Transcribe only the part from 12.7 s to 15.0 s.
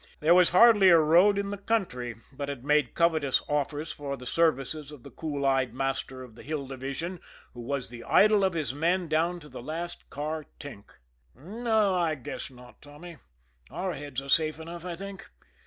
Tommy. Our heads are safe enough, I